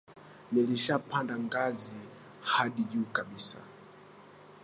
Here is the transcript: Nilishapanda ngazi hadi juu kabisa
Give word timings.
Nilishapanda 0.51 1.39
ngazi 1.39 1.97
hadi 2.43 2.83
juu 2.83 3.05
kabisa 3.05 3.57